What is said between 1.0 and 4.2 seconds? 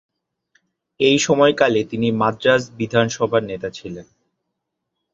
এই সময়কালে তিনি মাদ্রাজ বিধানসভার নেতা ছিলেন।